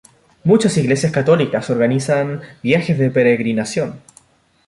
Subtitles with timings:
[0.43, 4.01] Muchas iglesias católicas organizan viajes de peregrinación.